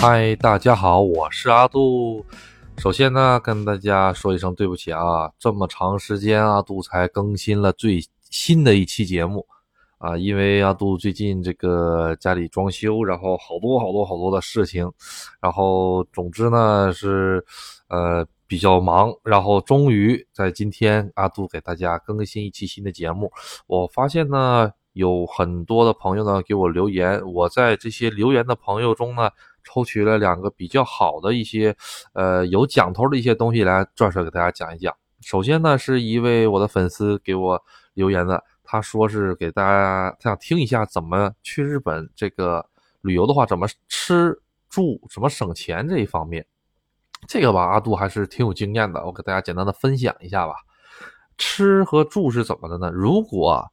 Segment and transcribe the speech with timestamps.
[0.00, 2.24] 嗨，大家好，我是阿杜。
[2.76, 8.00] 首先呢，跟大家说一声对不起啊，这么长时间阿杜才更新了最
[8.30, 9.44] 新的一期节目
[9.98, 14.88] 啊，因为阿杜最近这个家里装修，然后好多好多好多的事情，
[15.40, 17.44] 然后总之呢是
[17.88, 23.32] 呃比较忙，然后终于在今天阿杜给大家更新一期新的节目。
[23.66, 29.28] 我发现呢有很多的朋友呢给我留言，我在这些留言的朋友中呢。
[29.68, 31.76] 抽取了两个比较好的一些，
[32.14, 34.94] 呃，有讲头的一些东西来转述给大家讲一讲。
[35.20, 42.64] 首先呢，是一位我的粉丝给我留言的，他说是给大家他想听一下怎么去日本这个
[43.02, 46.46] 旅游的话，怎么吃住，怎么省钱这一方面。
[47.26, 50.54] 这个吧，阿杜还是挺有经验的，我给大家简单的分享一下吧。
[51.36, 52.90] 吃和住是怎么的呢？
[52.92, 53.64] 如果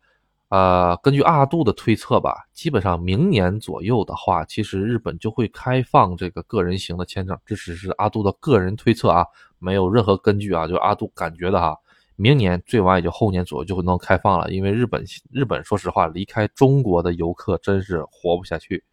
[0.50, 7.38] 呃，根据阿杜的推测吧，基本上明年左右的话，其实日本就会开放这个个人行的签证。
[7.46, 9.26] 这只是阿杜的个人推测啊，
[9.58, 11.76] 没有任何根据啊，就阿杜感觉的哈。
[12.16, 18.84] 明年最晚也就后年左右就会能开放了，因为日本日本说实话，离开中国的游客真是活不下去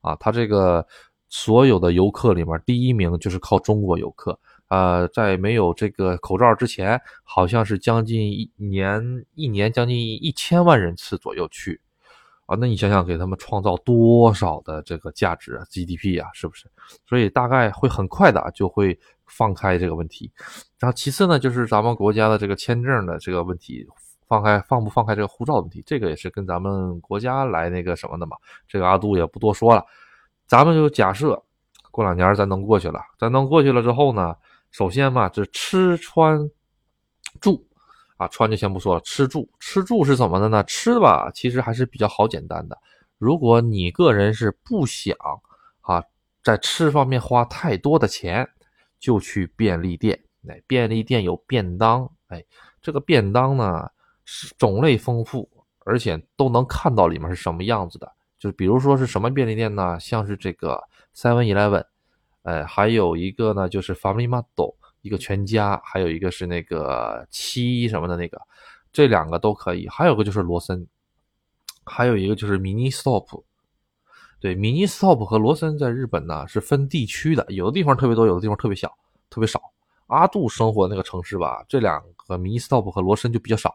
[0.00, 0.16] 啊。
[0.16, 0.86] 他这个
[1.28, 4.38] 所有的游客里面，第一名就是靠中国游客。
[4.68, 11.80] 呃，在没有这个口罩之前，好像是将近一年，一年将近一千万人次左右去，
[12.46, 16.68] 啊，那你想想，给他们创造多少的这个价值，GDP 啊，是不是？
[17.06, 20.32] 所以大概会很快的就会放开这个问题。
[20.78, 23.86] 然后其次呢，就是咱们国家的这个签证的这个问题，
[24.26, 28.36] 放开放不放开这个护照问题，这个也是跟咱们国家来那个什么的嘛。
[28.66, 29.84] 这个阿杜也不多说了，
[30.46, 31.40] 咱们就假设
[31.90, 34.34] 过两年咱能过去了，咱能过去了之后呢？
[34.74, 36.50] 首先嘛，这吃穿
[37.40, 37.64] 住
[38.16, 40.64] 啊，穿就先不说了，吃住吃住是怎么的呢？
[40.64, 42.76] 吃吧，其实还是比较好简单的。
[43.16, 45.16] 如果你个人是不想
[45.82, 46.02] 啊
[46.42, 48.44] 在吃方面花太多的钱，
[48.98, 50.20] 就去便利店。
[50.48, 52.44] 哎，便利店有便当，哎，
[52.82, 53.88] 这个便当呢
[54.24, 55.48] 是种类丰富，
[55.84, 58.12] 而且都能看到里面是什么样子的。
[58.40, 60.00] 就比如说是什么便利店呢？
[60.00, 60.82] 像是这个
[61.14, 61.84] Seven Eleven。
[62.44, 68.40] 哎，还有一个呢，就是 Family Mart，一个全家，还有一个是那个七什么的那个，
[68.92, 69.88] 这两个都可以。
[69.88, 70.86] 还有个就是罗森，
[71.84, 73.42] 还有一个就是 Mini Stop。
[74.40, 78.94] 对，Mini Stop 和罗森在日本呢是分地区的，有的地方特别多，有的地方特别小，
[79.30, 79.60] 特别少。
[80.08, 83.74] 阿杜生活那个城市吧，这两个 Mini Stop 和罗森就比较少，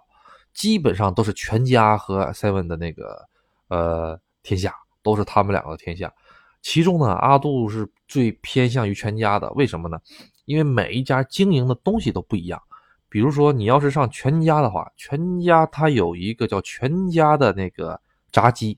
[0.53, 3.27] 基本上都是全家和 Seven 的那个
[3.69, 6.13] 呃天下，都是他们两个的天下。
[6.61, 9.99] 其中呢，阿杜是最偏向于全家的，为什么呢？
[10.45, 12.61] 因为每一家经营的东西都不一样。
[13.07, 17.99] 比如说，你要是上全家的话，全家它有一个叫全家的那个
[18.31, 18.77] 炸鸡，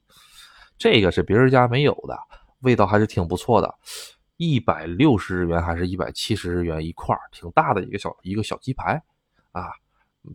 [0.77, 2.17] 这个是别人家没有的，
[2.59, 3.75] 味道还是挺不错的。
[4.37, 9.01] 一百六十日元还是一百七十日元一块挺大的一个小一个小鸡排
[9.51, 9.69] 啊，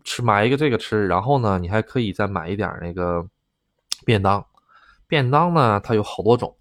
[0.03, 3.27] 吃买一个这个吃，然后呢，你还可以再买一点那个
[4.05, 4.45] 便当，
[5.07, 6.55] 便当呢它有好多种。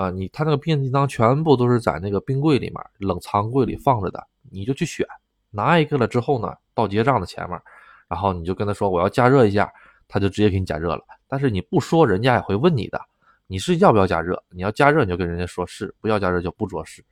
[0.00, 5.06] 啊，你他那个便当全部都是在那个冰柜里面、冷藏柜里放着的，你就去选，
[5.50, 7.60] 拿一个了之后呢，到结账的前面，
[8.08, 9.70] 然后你就跟他说我要加热一下，
[10.08, 11.02] 他就直接给你加热了。
[11.28, 12.98] 但是你不说，人家也会问你的，
[13.46, 14.42] 你是要不要加热？
[14.48, 17.04] 你要加热你就跟人家说是，不要加热就不说是。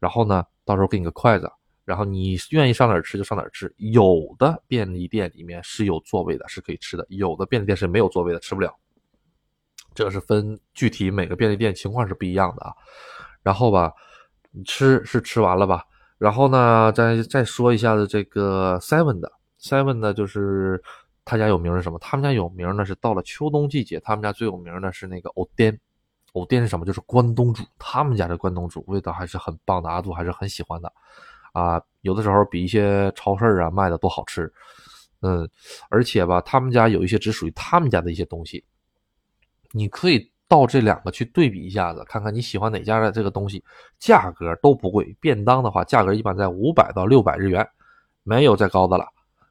[0.00, 1.48] 然后呢，到时候给你个筷子，
[1.84, 3.72] 然后你愿意上哪儿吃就上哪儿吃。
[3.76, 8.74] 有的便利店里面是有座位的，是可以吃的；有的便利店是没有座位的，吃不了。
[9.94, 12.74] 这个是分具体每个便利店情况是不一样的啊，
[13.42, 13.92] 然后吧，
[14.64, 15.84] 吃是吃完了吧，
[16.18, 20.82] 然后呢，再再说一下子这个 Seven 的 Seven 呢，就是
[21.24, 21.98] 他家有名是什么？
[21.98, 25.78] 他们家有名呢是到了秋冬季节，他们家最有名的是那个藕颠，
[26.32, 26.84] 藕颠是什么？
[26.84, 30.92] 就是关东煮，他们家的关东煮味道还是很棒的，阿杜还是很喜欢的
[31.52, 34.52] 啊，有的时候比一些超市啊卖的都好吃，
[35.20, 35.48] 嗯，
[35.90, 38.64] 而且吧，他们家有一些只属于他们家的一些东西。
[39.72, 43.64] 你可以到这两个去对比一下子，看看你喜欢哪家的这个东西，
[43.98, 45.16] 价格都不贵。
[45.18, 47.66] 便当的话，价格一般在五百到六百日元，
[48.22, 49.06] 没有再高的了，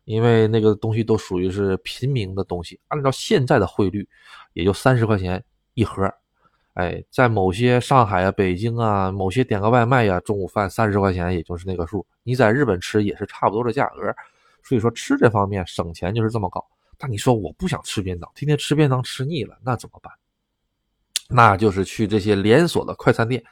[0.06, 2.80] 因为那个东西都属于是平民的东西。
[2.90, 4.08] 按照现在的汇率，
[4.54, 6.08] 也就三十块钱一盒。
[6.76, 12.06] 哎，在某些上海啊、北京啊，某些点个外卖呀，中午饭三十块钱也就是那个数。
[12.24, 14.16] 你在日本吃也是差不多的价格，
[14.64, 16.64] 所以说吃这方面省钱就是这么搞。
[17.02, 20.14] 那你说我不想吃便当，天天吃便当吃腻了，那怎么办？
[21.28, 23.44] 那就是去这些连锁的快餐店。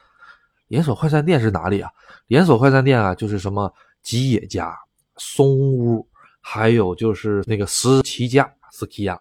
[0.68, 1.90] 连锁快餐店是哪里啊？
[2.28, 3.74] 连锁快餐店啊，就是什么
[4.04, 4.78] 吉野家、
[5.18, 6.07] 松屋，
[6.42, 9.19] 还有就是那个斯奇家、斯奇亚，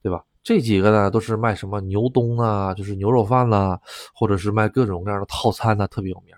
[0.00, 0.22] 对吧？
[0.44, 3.80] 这几个呢都是卖什么牛冬啊，就是牛肉饭啦，
[4.14, 6.32] 或者是卖各种各样的套餐呢，特别有名。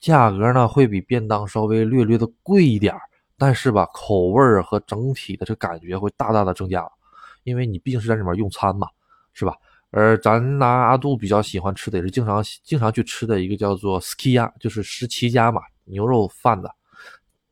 [0.00, 3.00] 价格呢会比便当稍微略略的贵一点儿
[3.42, 6.88] 但是吧，口味儿和整体的这感觉会大大的增加，
[7.42, 8.86] 因为你毕竟是在里面用餐嘛，
[9.32, 9.56] 是吧？
[9.90, 16.72] 而咱拿阿杜比较喜欢吃的，也是经常经常去吃的一个叫做 Skia，就是十七家嘛牛肉饭的。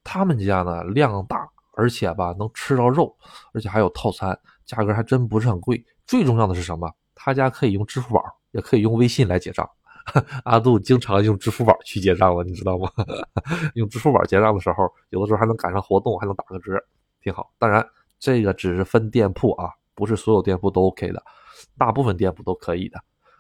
[0.05, 3.13] 他们家呢量大，而且吧能吃到肉，
[3.53, 5.85] 而且还有套餐，价格还真不是很贵。
[6.07, 6.89] 最重要的是什么？
[7.17, 8.23] 他家可以用支付宝，
[8.53, 9.69] 也可以用微信来结账。
[10.45, 12.91] 阿杜经常用支付宝去结账了，你知道吗？
[13.75, 16.73] 用支付宝结账的时候，有的时候还能赶上活动，还能打个折，
[17.23, 17.51] 挺好。
[17.59, 17.87] 当然，
[18.19, 21.23] 这个只是分店铺啊，不是所有店铺都 OK 的。
[21.77, 22.99] 大部分店铺都可以的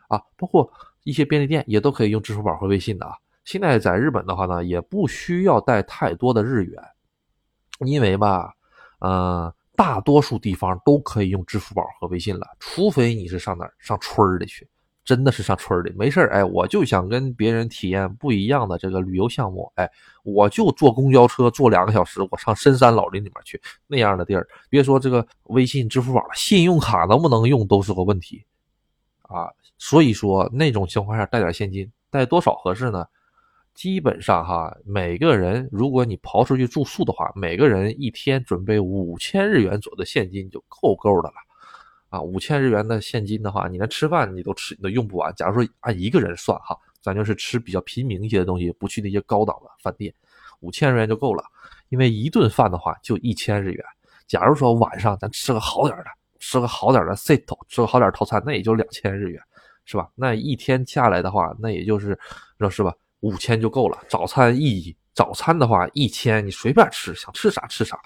[0.08, 0.70] 啊，包括
[1.04, 3.14] 一些便利店也都可以用支付宝和微信的啊。
[3.44, 6.82] 现在在日本的话呢，也不需要带太多的日元，
[7.80, 8.52] 因为吧，
[9.00, 14.68] 呃，大多数地方都可以用支付宝和微信了，除非你是上哪儿上村儿里去，
[15.04, 19.90] 真的是上村里没事儿，哎，我就想跟别人体验不一样的这个旅游项目，哎，
[20.22, 28.44] 我就坐公交车坐两个小时，我上深山老林里面去那样的地儿，别说这个微信、支付宝了，信用卡能不能用都是个问题
[29.22, 29.48] 啊。
[29.78, 33.06] 所以说那种情况下带点现金，带多少合适呢？
[33.72, 41.34] 基本上哈，每个人如果你刨出去住宿的话，每个人一天准备五千日元左右的现金就够够的了。
[42.10, 45.34] 啊，五千日元的现金的话，你连吃饭你都吃你都用不完。
[45.34, 50.12] 假如说按一个人算哈，咱就是吃比较平民一些的东西，不去那些高档的饭店，
[50.60, 51.42] 五千日元就够了。
[51.88, 53.84] 因为一顿饭的话就一千日元。
[54.26, 56.04] 假如说晚上咱吃个好点的，
[56.38, 59.40] 吃个好点的 set，吃个好点套餐，那也就两千日元，
[59.84, 60.08] 是吧？
[60.14, 62.18] 那一天下来的话，那也就是
[62.58, 62.92] 说是吧？
[63.20, 68.00] 五千就够了，早餐一早餐的话一千，你随便吃，想吃啥吃啥，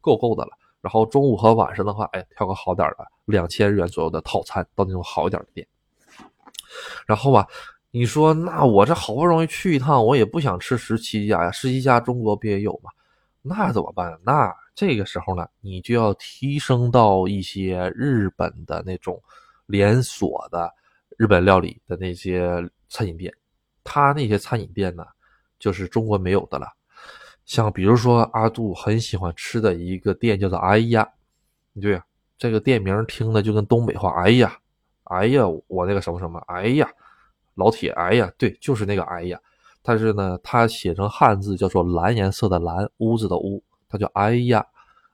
[0.00, 0.50] 够够的了。
[0.82, 5.66] 然后中午和晚上的话，哎，挑个好点的，两千日元左右的套餐，到那种好一点的店。
[7.06, 7.46] 然后吧，
[7.90, 12.90] 你说那我这好不容易去一趟，我也不想吃十七家呀，十七家中国不也有吗？
[13.42, 14.18] 那怎么办？
[14.24, 19.22] 那这个时候呢，你就要提升到一些日本的那种
[19.66, 20.72] 连锁的
[21.16, 23.32] 日本料理的那些餐饮店。
[23.84, 25.04] 他那些餐饮店呢，
[25.58, 26.66] 就是中国没有的了。
[27.44, 31.08] 像比如说阿杜很喜欢吃的一个店叫做“哎呀”，
[31.80, 32.04] 对呀，
[32.38, 34.56] 这个店名听的就跟东北话“哎呀，
[35.04, 36.88] 哎呀”，我那个什么什么“哎呀”，
[37.56, 39.38] 老铁“哎呀”，对，就是那个“哎呀”。
[39.82, 44.64] 但是呢，它写成汉字叫做蓝颜色的蓝，屋子的屋，它叫“哎呀”。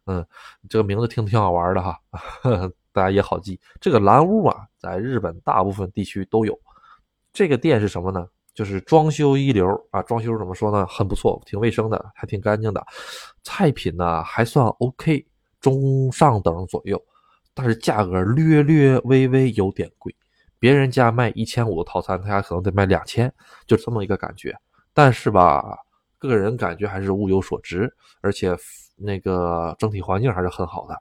[0.04, 0.24] 嗯，
[0.68, 1.98] 这个名字听挺好玩的哈，
[2.92, 3.60] 大家也好记。
[3.80, 6.58] 这个蓝屋啊，在日本大部分地区都有。
[7.32, 8.26] 这个店是什么呢？
[8.58, 10.84] 就是装修一流啊，装修怎么说呢？
[10.88, 12.84] 很不错，挺卫生的，还挺干净的。
[13.44, 15.24] 菜品呢还算 OK，
[15.60, 17.00] 中上等左右，
[17.54, 20.12] 但是价格略略微微有点贵。
[20.58, 23.32] 别人家卖一千五的套餐，他家可能得卖两千，
[23.64, 24.52] 就这么一个感觉。
[24.92, 25.78] 但是吧，
[26.18, 27.88] 个人感觉还是物有所值，
[28.22, 28.56] 而且
[28.96, 31.00] 那个整体环境还是很好的。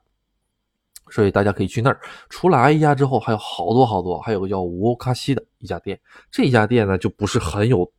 [1.10, 2.00] 所以大家可以去那儿。
[2.28, 5.98] 除了阿一家之后，还有好多好多，还有个叫沃卡西的一家店。
[6.30, 7.90] 这家店呢，就不是很有，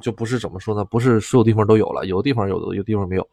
[0.00, 0.84] 就不是怎么说呢？
[0.84, 3.28] 不是所有地方都有了，有的地方有的，有地方没有。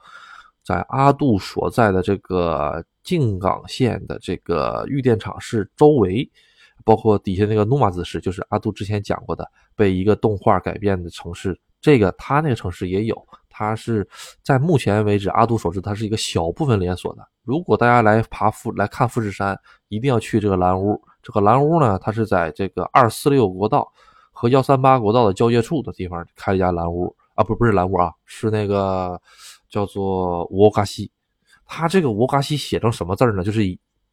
[0.63, 6.29] 在阿杜所在的这个静冈县的这个玉电厂市周围，
[6.85, 11.59] 包括底下那个努马子市，就是阿杜之前讲过的被一个动画改变的城市。
[11.81, 13.27] 这个他那个城市也有。
[13.51, 14.07] 它是
[14.41, 17.27] 在目前为止，阿杜所知，它是一个小部分连锁的。
[17.43, 20.99] 如果大家来爬富来看富士山，一定要去这个蓝屋。
[21.21, 23.91] 这个蓝屋呢，它是在这个二四六国道
[24.31, 29.21] 和幺三八国道的交界处的地方开了一家蓝屋啊，不不是蓝屋啊，是那个
[29.69, 31.11] 叫做沃嘎西。
[31.65, 33.43] 它这个沃嘎西写成什么字呢？
[33.43, 33.61] 就是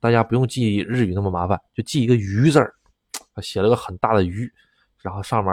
[0.00, 2.74] 大家不用记日语那么麻烦，就记一个鱼字儿，
[3.42, 4.50] 写了个很大的鱼，
[5.02, 5.52] 然后上面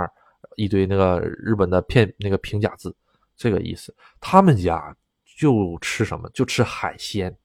[0.55, 2.95] 一堆那个日本的片那个平假字。
[3.35, 4.95] 这个意思，他们家
[5.37, 6.29] 就吃什么？
[6.33, 7.35] 就吃海鲜，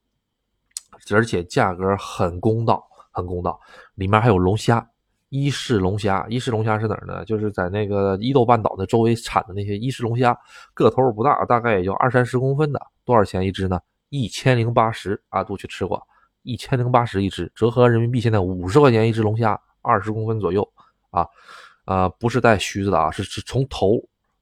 [1.11, 3.61] 而且价格很公道，很公道。
[3.95, 4.89] 里面还有龙虾，
[5.29, 6.25] 伊势龙虾。
[6.29, 7.25] 伊势龙虾是哪儿呢？
[7.25, 10.39] 就是在那个伊豆半岛的周围产的那些伊势龙虾，
[10.75, 12.81] 个头不大，大概也就二三十公分的。
[13.05, 13.81] 多少钱一只呢？
[14.09, 15.21] 一千零八十。
[15.31, 16.01] 阿杜去吃过，
[16.43, 20.69] 一千零八十一只，折合人民币现在五十块钱一只龙虾，二十公分左右
[21.11, 21.27] 啊
[21.85, 24.01] 啊，不是带须子的啊，是是从头。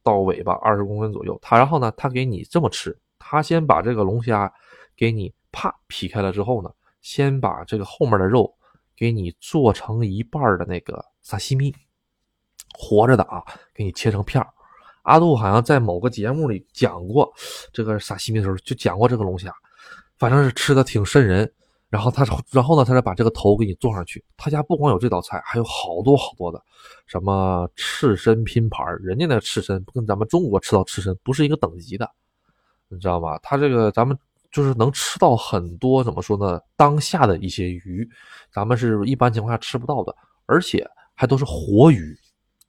[0.08, 4.50] 到尾巴二十公分左右，他然后呢，他给你这么吃，他先把这个龙虾
[4.96, 6.70] 给你啪劈开了之后呢，
[7.02, 8.50] 先把这个后面的肉
[8.96, 11.74] 给你做成一半的那个沙西米，
[12.72, 14.42] 活着的啊，给你切成片
[15.02, 17.30] 阿杜好像在某个节目里讲过
[17.70, 19.52] 这个萨西米的时候，就讲过这个龙虾，
[20.16, 21.52] 反正是吃的挺瘆人。
[21.90, 24.22] 然后他，然后呢，他再把这个头给你做上去。
[24.36, 26.62] 他家不光有这道菜，还有好多好多的，
[27.06, 32.10] 什么刺身拼盘人家那刺身跟咱们中国吃到刺身不是一个等级的，
[32.88, 33.38] 你知道吗？
[33.38, 34.16] 他这个咱们
[34.50, 36.60] 就是能吃到很多怎么说呢？
[36.76, 38.06] 当下的一些鱼，
[38.52, 40.14] 咱们是一般情况下吃不到的，
[40.44, 42.14] 而且还都是活鱼，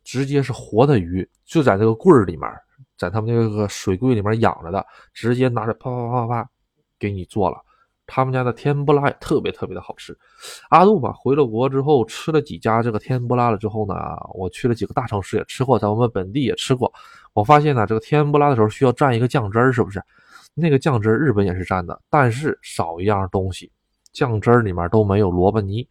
[0.03, 2.49] 直接是活的鱼，就在这个柜儿里面，
[2.97, 6.49] 在他们那个水柜里面养着的，直接拿着啪啪啪啪啪
[6.97, 7.61] 给你做了。
[8.09, 10.17] 他们家的天不拉也特别特别的好吃。
[10.69, 13.95] 阿杜嘛，回了国之后吃了几家这个天不拉了之后呢，
[14.33, 16.91] 我去了几个大城市也吃过，在我们本地也吃过。
[17.33, 20.01] 我发现呢，这个天不拉的时候需要蘸一个酱汁儿，是不是？
[20.55, 23.71] 那个酱汁儿日本也是蘸的，但是少一样东西，
[24.11, 25.87] 酱汁儿里面都没有萝卜泥。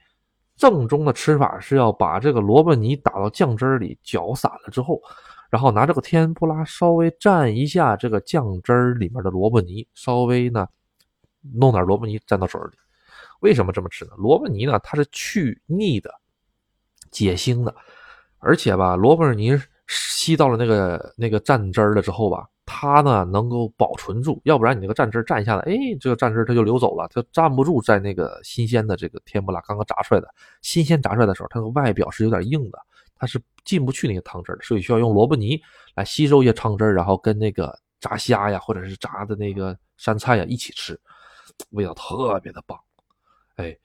[0.57, 5.01] 正宗的吃法是要把这个萝卜泥打到酱汁儿里，搅散了之后，
[5.49, 10.67] 然后拿这个天不拉稍微蘸一下这个酱汁儿里面的萝卜泥，稍微呢。
[11.55, 12.77] 弄点萝卜泥蘸到水里，
[13.41, 14.13] 为什么这么吃呢？
[14.17, 16.13] 萝卜泥呢，它是去腻的、
[17.11, 17.75] 解腥的，
[18.39, 30.29] 而且吧，萝卜泥吸到了那个那个蘸汁儿了之后吧，它呢能够保存住，要不然你那个蘸汁蘸下子，哎，这个蘸汁它就流走了，它蘸不住在那个新鲜的这个天不辣刚刚炸出来的，
[30.61, 32.79] 新鲜炸出来的时候，它的外表是有点硬的，
[33.17, 35.59] 它是进不去那个汤汁的，所以需要用萝卜泥
[35.95, 40.99] 来吸收一些汤汁儿然后跟那个炸虾呀，或者是炸的那个山菜呀一起吃。
[41.71, 42.79] 味道特别的棒，
[43.57, 43.77] 哎，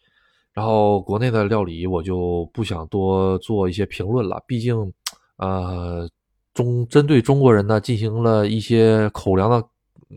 [0.53, 4.93] 然后国内的料理我就不想多做一些评论了，毕竟，
[5.37, 6.09] 呃，
[6.53, 9.63] 中针对中国人呢进行了一些口粮的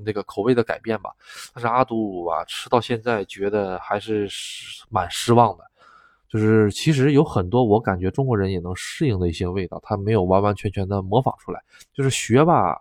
[0.05, 1.11] 那个口味的改变吧。
[1.55, 4.29] 但是阿杜啊，吃到现在觉得还是
[4.91, 5.65] 蛮失望的，
[6.29, 11.61] 就是其实有很多我感觉中国人也能适应的一些味道，他没有完完全全的模仿出来，
[11.93, 12.81] 就是学吧，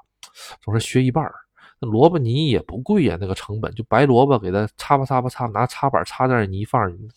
[0.62, 1.34] 总是学一半儿。
[1.80, 7.08] 那萝卜泥也不贵呀，那个成本就白萝卜给它擦吧擦吧擦，拿擦板擦点泥放上去，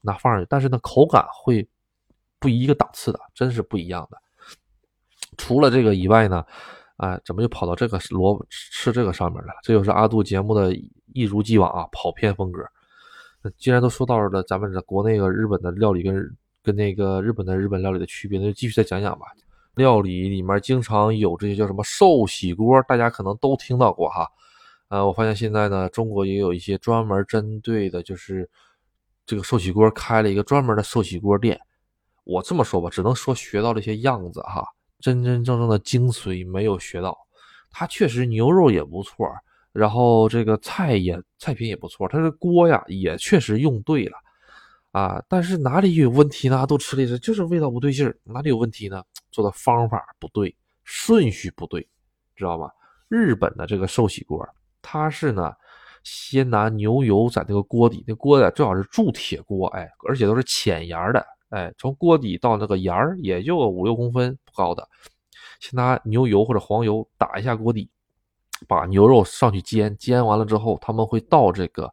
[0.00, 1.66] 那放上去，但是那口感会
[2.38, 4.18] 不一个档次的，真是不一样的。
[5.38, 6.44] 除了这个以外呢，
[6.96, 9.52] 啊，怎么又跑到这个萝卜吃这个上面了？
[9.62, 10.74] 这就是阿杜节目的
[11.12, 12.62] 一如既往啊，跑偏风格。
[13.56, 19.26] 既然都说到了咱们的国内的日本的料理跟跟那个日本的日本料理的区别，那就继续再讲讲吧。
[19.74, 24.28] 料理里面经常有这些叫什么寿喜锅，大家可能都听到过哈。
[24.88, 28.50] 呃，我发现现在呢，中国也有一些专门针对的，就是
[29.24, 31.60] 这个寿喜锅开了一个专门的寿喜锅店。
[32.24, 34.64] 我这么说吧，只能说学到了一些样子哈，
[34.98, 37.16] 真真正正的精髓没有学到。
[37.70, 39.28] 它确实牛肉也不错，
[39.72, 44.16] 然后这个菜也菜品也不错，它的锅呀也确实用对了。
[44.90, 46.66] 啊，但是哪里有问题呢？
[46.66, 48.12] 都吃了一次，就是味道不对劲。
[48.24, 49.00] 哪里有问题呢？
[49.30, 51.86] 做的方法不对，顺序不对，
[52.36, 52.70] 知道吗？
[53.08, 54.48] 日本的这个寿喜锅，
[54.82, 55.52] 它是呢，
[56.02, 64.88] 先拿牛油在那个锅底，那锅的最好是铸铁锅，哎，而且都是浅沿的，哎，从锅底到那个沿儿也就五六公分高的，
[65.60, 67.90] 先拿牛油或者黄油打一下锅底，
[68.68, 71.92] 把牛肉上去煎，煎完了之后，他们会倒这个。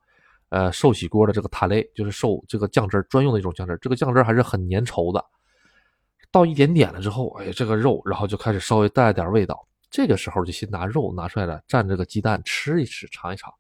[0.50, 5.22] 呃，寿喜锅的这个塔雷就是寿这个酱汁专用的一种酱汁，这个酱汁还是很粘稠的。
[6.32, 9.68] 倒一点点了之后，哎，这个肉然后就开始稍微带了点味道。
[9.90, 13.52] 这个时候就先拿肉拿出来了，蘸这个鸡蛋吃一吃，尝一尝，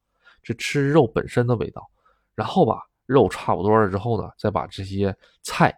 [0.43, 1.89] 这吃肉本身的味道。
[2.35, 5.73] 然后吧，肉差不多了之后呢，再把这些菜，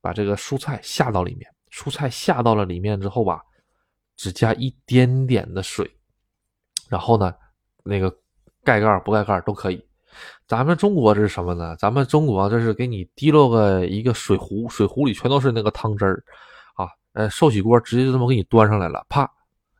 [0.00, 1.50] 把这个蔬菜下到里面。
[1.70, 3.40] 蔬菜下到了里面之后吧，
[4.16, 5.90] 只加一点点的水，
[6.88, 7.34] 然后呢，
[7.82, 8.10] 那个
[8.62, 9.82] 盖盖不盖盖都可以。
[10.46, 11.76] 咱们中国这是什么呢？
[11.76, 16.24] 咱们中国这是给你滴落个一个水壶，水壶里全都是那个汤汁儿，
[16.74, 19.30] 啊，呃，寿喜锅直接就这么给你端上来了，啪，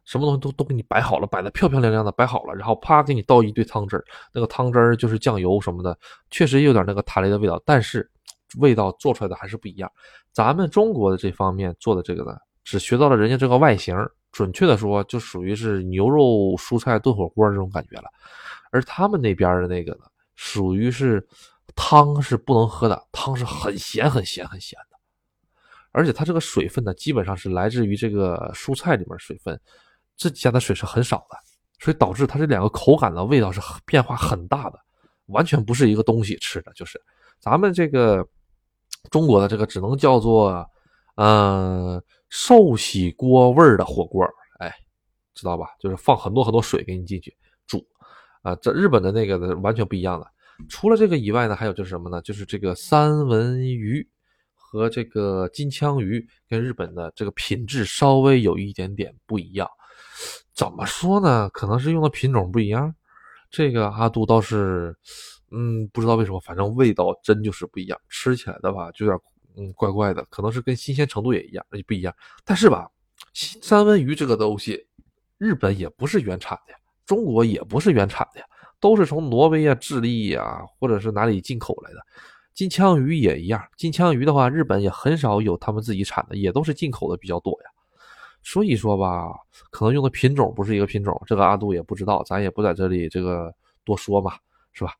[0.05, 5.99] 什么东西都都给你摆好了，摆的漂漂亮亮的，摆好了，然后啪给你倒一堆汤汁儿，那个汤汁儿就是酱油什么的，
[6.31, 8.09] 确实有点那个塔雷的味道，但是
[8.59, 9.91] 味道做出来的还是不一样。
[10.33, 13.97] 咱们中国的这方面做的这个呢，只学到了人家这个外形，
[14.31, 18.05] 准确的说就属于是牛肉蔬菜炖火锅这种感觉了，
[18.71, 20.01] 而他们那边的那个呢。
[20.43, 21.29] 属于是
[21.77, 24.97] 汤是不能喝的，汤是很咸很咸很咸的，
[25.93, 29.61] 而且它这个水分呢，基本上是来自于这个蔬菜里面水分，
[30.17, 31.37] 这加的水是很少的，
[31.79, 34.79] 所以导致它这两个口感的味道是变化很大的，
[35.27, 36.99] 完全不是一个东西吃的，就是
[37.39, 38.27] 咱们这个
[39.11, 40.67] 中国的这个只能叫做
[41.17, 44.27] 嗯寿喜锅味儿的火锅，
[44.59, 44.75] 哎，
[45.35, 45.67] 知道吧？
[45.79, 47.37] 就是放很多很多水给你进去。
[48.43, 50.27] 啊，这日本的那个的完全不一样的。
[50.69, 52.21] 除了这个以外呢，还有就是什么呢？
[52.23, 54.07] 就是这个三文鱼
[54.55, 59.69] 和这个金枪鱼跟日本的这个品质稍微有一点点不一样。
[60.55, 61.49] 怎么说呢？
[61.51, 62.95] 可能是用的品种不一样。
[63.51, 64.95] 这个阿杜倒是，
[65.51, 69.21] 嗯，不知道为什么，反正味道真就是不一样，吃起来的话就有点
[69.57, 72.15] 嗯怪怪的，可能是跟新鲜程度也一样，也不一样。
[72.45, 72.89] 但是吧，
[73.35, 74.87] 三文鱼这个东西，
[75.39, 76.75] 日本也不是原产的，
[77.11, 78.47] 中国也不是原产的呀，
[78.79, 81.99] 都是从挪威啊、智利呀，或者是哪里进口来的。
[82.55, 87.71] 金枪鱼也一样，金枪鱼的话，日本也很少有他们自己产的，也都是进口的比较多呀。
[88.45, 89.27] 所以说吧，
[89.73, 93.53] 可能用的品种不是一个品种，这个阿杜也不知道，咱也不在这里这个
[93.85, 94.35] 多说嘛，
[94.73, 94.93] 是吧？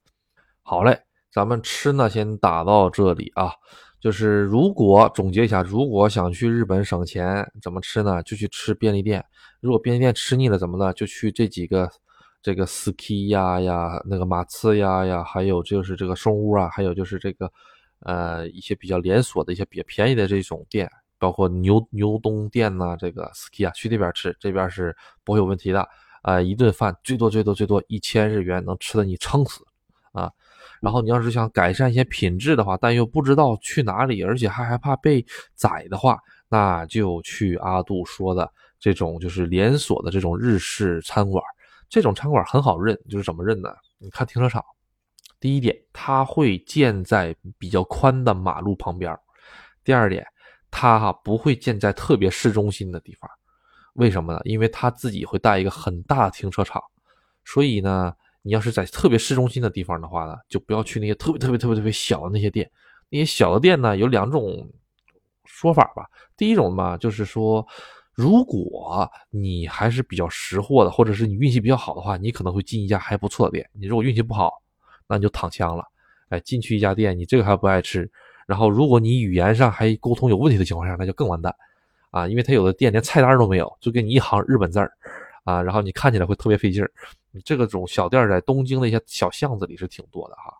[0.63, 1.01] 好嘞，
[1.31, 3.53] 咱们吃呢先打到这里啊。
[4.01, 8.23] 就是如果总结一下，如果想去日本省钱，怎么吃呢？
[8.23, 9.25] 就去吃便利店。
[9.61, 10.93] 如果便利店吃腻了，怎么呢？
[10.95, 11.91] 就去这几个，
[12.43, 17.53] 这个 ski 呀呀，那个马刺呀呀，还有就是这个松屋啊，还有就是这个，
[18.01, 20.91] 呃，一些比较连锁的一些比较便宜的这种店。
[21.19, 25.87] 包括牛牛东店呐，这个 ski 啊，去那边吃，这边是不会有问题的
[26.23, 26.41] 啊。
[26.41, 29.61] 一顿饭最多最多最多一千日元，能吃的你撑死
[30.13, 30.33] 啊。
[30.81, 35.25] 然后你要是想改善一些品质的话，但又不知道去哪里，而且还害怕被
[35.55, 41.43] 宰的话，那就去阿杜说的这种就是连锁的这种日式餐馆。
[41.89, 43.75] 这种餐馆很好认，就是怎么认呢？
[43.99, 44.65] 你看停车场，
[45.39, 49.15] 第一点，它会建在比较宽的马路旁边；
[49.85, 50.27] 第二点。
[50.73, 53.29] 它哈不会建在特别市中心的地方，
[53.95, 54.41] 为什么呢？
[54.45, 56.81] 因为它自己会带一个很大的停车场，
[57.45, 62.71] 所以呢，你要是在特别市中心的地方的话呢，就不要去那些特别特别特别特别小的那些店。
[63.09, 64.71] 那些小的店呢，有两种
[65.45, 66.07] 说法吧。
[66.37, 67.67] 第一种嘛，就是说，
[68.15, 73.69] 如果你还是比较识货的，或者是你运气比较好的话，你可能会进一家还不错的店。
[73.73, 74.63] 你如果运气不好，
[75.07, 75.85] 那你就躺枪了。
[76.29, 78.09] 哎，进去一家店，你这个还不爱吃。
[78.47, 81.55] 然后，如果你语言上还沟通有问题的情况下，那就更完蛋，
[82.11, 84.93] 啊，因为他有的店连菜单都没有，就给你一行日本字儿，
[85.51, 86.91] 啊，然后你看起来会特别费劲儿。
[87.45, 90.55] 这个种小店在东京的一些小巷子里是挺多的哈。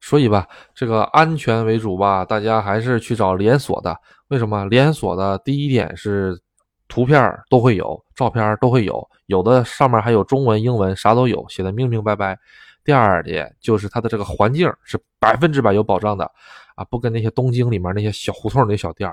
[0.00, 3.96] 所以吧，这个安全为主吧，大家还是去找连锁的。
[4.28, 4.64] 为什么？
[4.66, 6.38] 连锁的第一点是
[6.86, 12.38] 图片都会有，照片都会有，有的上面还有中文、英文，啥都有，写的明明白白。
[12.84, 16.24] 第二点就是它的这个环境是百分之百有保障的，
[16.74, 19.10] 啊，不跟那些东京里面那些小胡同那小店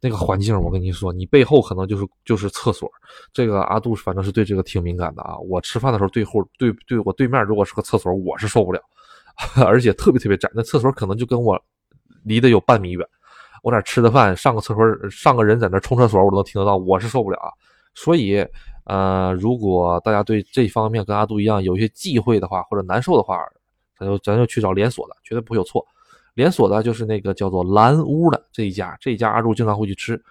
[0.00, 2.90] 那个环境，我跟你说，你背后可能就是就是厕所。
[3.32, 5.36] 这个阿杜反正是对这个挺敏感的啊。
[5.38, 8.80] 我吃饭的时候对后对对我对面如果是个厕所，我是受不了，
[9.64, 11.60] 而且特别特别窄，那厕所可能就跟我
[12.24, 13.06] 离得有半米远。
[13.62, 17.50] 我那吃的饭上个厕所上个人在那冲厕所，我都能听得到，我是受不了啊。
[17.94, 18.46] 所以。
[18.90, 23.38] 呃，如果大家对这方面跟阿杜一样有一些忌讳的话，或者难受的话，
[23.98, 25.86] 咱就咱就去找连锁的，绝对不会有错。
[26.38, 30.22] 连锁的就是那个叫做蓝屋的这一家，这一家阿杜经常会去吃，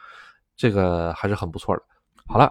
[0.56, 1.84] 这个还是很不错的。
[2.26, 2.50] 好了，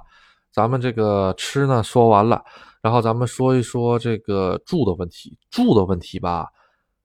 [0.52, 2.44] 咱们这个吃呢说完了，
[2.82, 5.38] 然后咱们说一说这个住的问题。
[5.50, 6.50] 住的问题吧，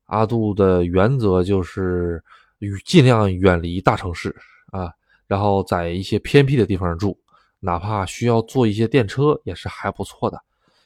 [0.07, 2.21] 阿杜的原则就是
[2.59, 4.35] 与尽量远离大城市
[4.73, 4.91] 啊，
[5.27, 7.17] 然后在一些偏僻的地方住。
[7.61, 10.37] 哪怕需要坐一些电车也是还不错的，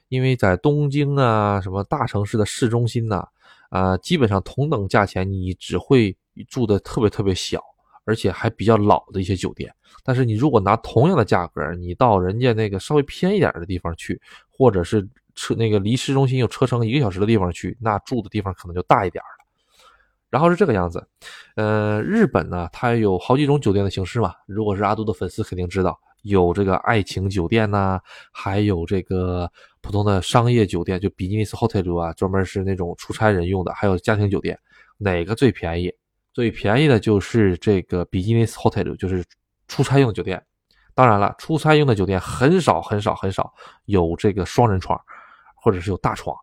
[0.09, 3.25] 因为在东京啊什么大城市的市中心呢，
[3.71, 6.15] 呃基本上同等价钱你只会
[6.47, 7.61] 住的特别特别小，
[8.05, 9.73] 而且还比较老的一些酒店。
[10.03, 19.45] 但是你如果拿同样的价格，你到人家那个稍微偏一点的地方去，或者是车那个离市中心有车程一个小时的地方去，那住的地方可能就大一点了。
[20.29, 21.07] 然后是这个样子，
[21.55, 25.99] 呃，日本呢它有好几种酒店的形式嘛，如果是阿杜的粉丝肯定知道。
[26.25, 27.99] 有这个爱情酒店呐，
[28.31, 33.71] 还有这个普通的商业酒店，就比基尼斯 hotel 啊，专门是那种出差人用的。
[33.73, 34.59] 还有家庭酒店，
[34.97, 35.93] 哪个最便宜？
[36.33, 39.23] 最便宜的就是这个比基尼斯 hotel，就是
[39.67, 40.43] 出差用酒店。
[40.95, 43.53] 当然了，出差用的酒店很少很少很少
[43.85, 44.99] 有这个双人床，
[45.55, 46.35] 或者是有大床，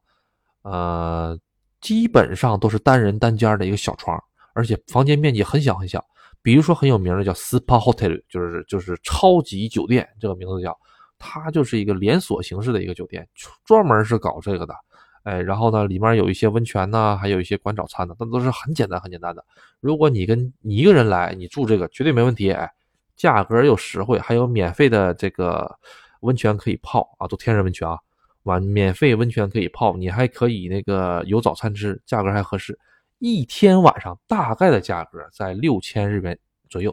[0.62, 1.36] 呃，
[1.80, 4.22] 基本上都是单人单间的一个小床，
[4.54, 6.04] 而且房间面积很小很小。
[6.42, 10.76] 比如说很有名的叫 Spa Hotel，就是就是超级酒店，这个名字叫，
[11.18, 13.28] 它就是一个连锁形式的一个酒店，
[13.64, 14.74] 专门是搞这个的，
[15.22, 19.44] 哎，然后呢，里面有一些温泉呐，还有一些管早餐的，那都是很简单很简单的。
[19.80, 22.68] 如果你跟你一个人来，你住这个绝对没问题，哎，
[23.14, 25.78] 价格又实惠，还有免费的这个
[26.22, 27.96] 温泉可以泡啊，都天然温泉啊，
[28.42, 32.76] 完免费温泉可以泡，你还可以那个有早餐吃，价格还合适。
[33.24, 36.36] 一天晚上大概的价格在六千日元
[36.68, 36.92] 左右，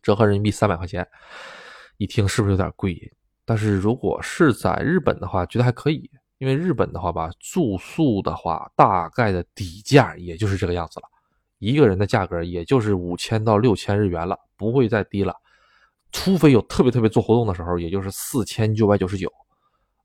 [0.00, 1.04] 折合人民币三百块钱。
[1.96, 2.96] 一听是不是有点贵？
[3.44, 6.08] 但是如果是在日本的话，觉得还可以，
[6.38, 11.08] 因为日本的话吧，住宿的话大概的底价也就是这个样子了，
[11.58, 15.34] 一个人的价格也就是五千到六千日元了，不会再低了。
[16.12, 19.28] 除非有特别特别做活动的时候，也就是四千九百九十九，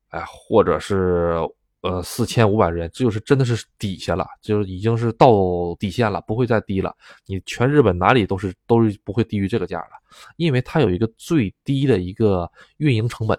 [0.08, 1.36] 哎，或者是
[1.82, 5.30] 呃四千五百日元，这就是真的是底下了，就是已经是到
[5.78, 6.94] 底线了，不会再低了。
[7.26, 9.90] 你全日本哪里都是都是不会低于这个价了，
[10.36, 13.38] 因为它有一个最低的一个运营成本，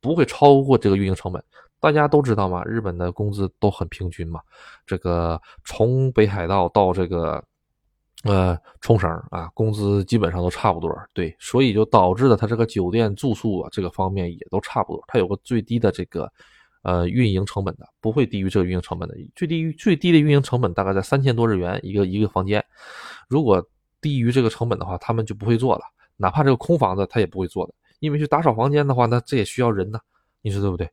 [0.00, 1.42] 不会超过这个运营成本。
[1.80, 4.40] 大家都知道嘛，日本的工资都很平均嘛。
[4.86, 7.42] 这个从北海道到这个
[8.22, 10.96] 呃冲绳啊，工资基本上都差不多。
[11.12, 15.02] 对，所以就导致了它这个酒店住宿啊这个方面也都差不多。
[15.08, 16.32] 它有个最低的这个
[16.82, 19.16] 呃运营成本的，不会低于这个运营成本的。
[19.34, 22.64] 最低最低的运营成本大概在三千多日元一个一个房间。
[23.28, 23.64] 如果
[24.00, 25.82] 低于这个成本的话，他们就不会做了。
[26.16, 29.98] 哪怕这个空房子，他也不会做的，因为去打扫房间的话，那这也需要人呢，
[30.42, 30.88] 你说对不对？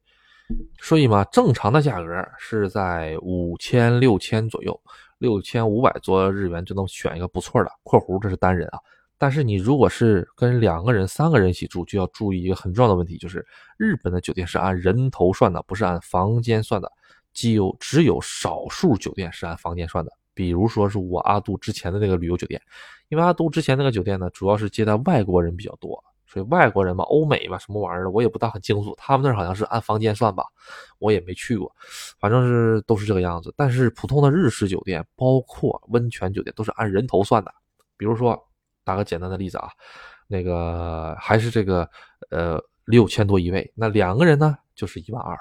[0.81, 4.79] 所以嘛，正常的价格是在五千六千左右，
[5.19, 8.79] 六千五百多日元就能选一个不错的（括弧这是单人啊）。
[9.19, 13.45] 但是你如果是跟两个人、三个人一起住，就要注意一个很重要的问题，就是
[13.77, 16.91] 日本的酒店是按人头算的，不是按房间算的。
[17.31, 22.59] 只有只有少数酒店是按房间算的，比如说是我阿杜之前的那个旅游酒店，
[23.09, 26.03] 因为阿杜之前那个酒店呢，主要是接待外国人比较多。
[26.31, 28.93] 所以外国人嘛，欧美嘛，什么玩意儿的，我也不大很清楚。
[28.97, 30.43] 他们那儿好像是按房间算吧，
[30.99, 31.75] 我也没去过，
[32.19, 33.51] 反正是都是这个样子。
[33.57, 37.51] 但是普通的日式酒店，包括温泉酒店，都是按人头算的。
[37.97, 38.39] 比如说，
[38.89, 39.69] 打个简单的例子啊，
[40.27, 41.87] 那个还是这个
[42.31, 45.37] 呃六千多一位，那两个人呢就是一万二，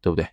[0.00, 0.26] 对不对？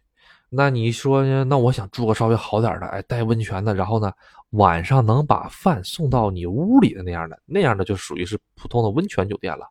[0.49, 4.13] 那你说，那我想住个稍微好点的，哎，带温泉的，然后呢，
[4.51, 9.67] 晚上能把饭送到你屋里的那样的，那样的就属于是普通的温泉酒店了。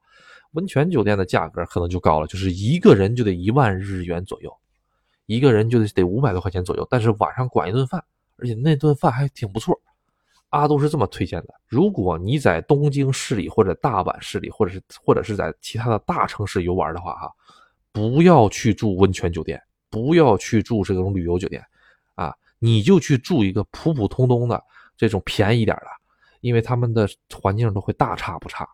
[0.52, 4.54] 温泉酒店的价格可能就高了，就是一个人就得一万日元左右，
[5.24, 6.86] 一个人就得得五百多块钱左右。
[6.90, 8.04] 但是晚上管一顿饭，
[8.36, 9.80] 而且那顿饭还挺不错。
[10.50, 17.32] 阿都是这么推荐的：如果你在东京市里或者大阪市里，或者是或者是在其他的大城市游玩的话，哈，
[17.92, 21.62] 不要去住温泉酒店，不要去住这种旅游酒店，
[22.14, 24.62] 啊，你就去住一个普普通通的
[24.96, 25.87] 这种便宜点的，
[26.40, 28.66] 因为他们的环境都会大差不差。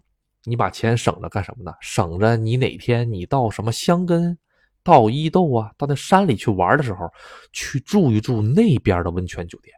[0.45, 1.73] 你把钱省着干什么呢？
[1.81, 4.37] 省着你哪天你到什么香根、
[4.83, 7.09] 到伊豆啊，到那山里去玩的时候，
[7.53, 9.73] 去住一住那边的温泉酒店，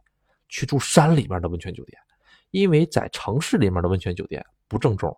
[0.55, 1.99] 去住山里面的温泉酒店。
[2.51, 5.17] 因为在城市里面的温泉酒店不正宗，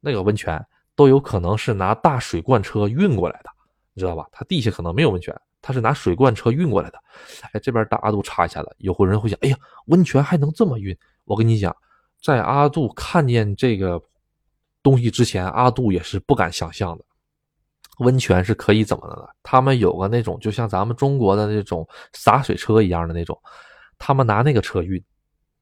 [0.00, 0.64] 那个温泉
[0.96, 3.50] 都有可能是拿大水罐车运过来的，
[3.92, 4.26] 你知道吧？
[4.32, 6.98] 它地下可能没有温泉，它是拿水罐车运过来的。
[7.52, 10.96] 哎，这边大阿杜插一下子，有会人会想，哎呀，温泉还能这么运？
[11.24, 11.76] 我跟你讲，
[12.22, 14.02] 在阿杜看见这个。
[14.82, 17.04] 东西之前阿杜也是不敢想象的，
[17.98, 19.28] 温泉是可以怎么的呢？
[19.42, 23.38] 他们有个那种就像咱们中国的那种洒水车一样的那种，
[24.00, 25.00] 他们拿那个车运。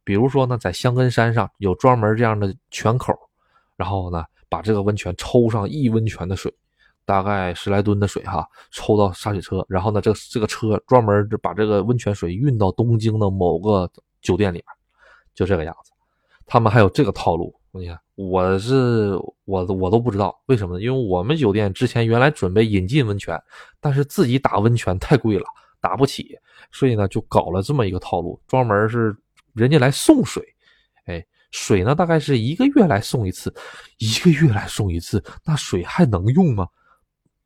[0.02, 3.12] 比如说呢，在香根山上有专门这样的泉口，
[3.76, 6.50] 然后呢把这个温泉抽上一温泉的水，
[7.04, 13.90] 大概十来吨的水哈，抽到洒水车，然后呢这这个车专门把这个温泉水运到东京的某个
[14.22, 14.64] 酒店里面，
[15.34, 15.92] 就这个样子。
[16.46, 17.54] 他们还有这个套路。
[17.70, 20.82] 你看，我是我我都不知道为什么呢？
[20.82, 23.38] 因为我们酒店之前原来准备引进温泉，
[23.78, 25.44] 但是自己打温泉太贵了，
[25.78, 26.34] 打不起，
[26.70, 29.16] 所以呢就搞了这么一个套路，专门是
[29.54, 30.42] 人家来送水，
[31.06, 33.54] 哎，水呢大概是一个月来送一次，
[33.98, 36.68] 一个月来送一次，那水还能用吗？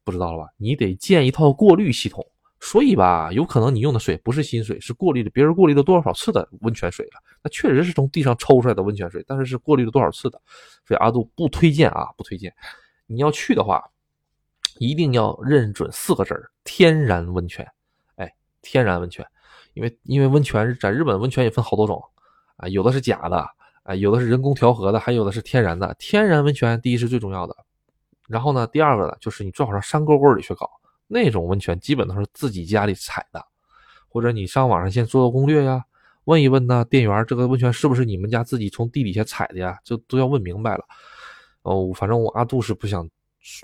[0.05, 0.51] 不知道了吧？
[0.57, 2.27] 你得建一套过滤系统。
[2.65, 7.21] 所以吧，有可能你用的水不是新水，是过滤的，别人过滤了多少次的温泉水了。
[7.43, 10.41] 那确实是从地上抽出来的温泉水，但是是过滤了多少次的。
[10.87, 12.55] 所以阿杜不推荐啊，不推荐。
[13.09, 13.83] 你要去的话，
[14.79, 17.67] 一定要认准四个字儿：天然温泉。
[18.62, 19.27] 天然温泉，
[19.75, 22.03] 因为因为温泉在日本温泉也分好多种
[22.57, 23.46] 啊，有的是假的，
[23.83, 25.94] 啊，有的是人工调和的，还有的是天然的。
[25.98, 27.55] 天然温泉第一是最重要的，
[28.29, 30.70] 然后呢，第二个呢，就是你最好上山沟沟里去搞。
[31.09, 33.44] 那种温泉基本都是自己家里采的，
[34.09, 35.85] 或者你上网上先做做攻略呀，
[36.25, 39.77] 问一问呢店员，这个温泉是不是你们家自己从地底下采的呀？
[39.85, 40.85] 就都要问明白了。
[41.62, 43.07] 哦，反正我阿杜是不想，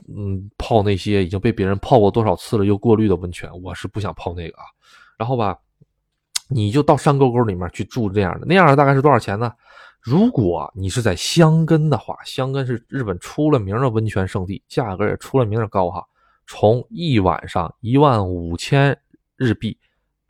[0.08, 4.64] 嗯，泡那些已经被别人泡过多少次了又过滤的温泉，我是不想泡那个啊。
[5.16, 5.56] 然后吧，
[6.48, 9.52] 你就到山沟沟里面去住这样的，那样的大概是多少钱呢？
[10.00, 16.04] 如果你是在箱根的话，箱根是日本出了名的温泉圣地，价格也出了名的高哈。
[16.46, 18.98] 从一晚上一万五千
[19.36, 19.76] 日币，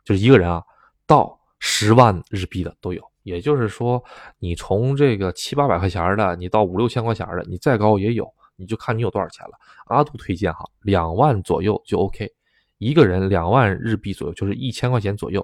[0.03, 0.63] 就是一个人啊，
[1.07, 3.01] 到十万日币的都有。
[3.23, 4.03] 也就是说，
[4.39, 8.27] 你从这个七八百块钱的，你到五六千块钱的，你再高也有，
[8.59, 9.57] 你就看你有多少钱了。
[9.85, 12.29] 阿杜推荐哈，两万左右就 OK，
[12.77, 15.43] 一个人两万日币左右，就是一千块钱左右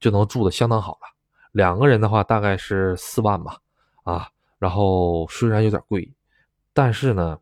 [0.00, 1.08] 就能住的相当好了。
[1.52, 3.56] 两个人的话大概是四万吧，
[4.02, 6.12] 啊，然后虽然有点贵，
[6.74, 7.38] 但是呢。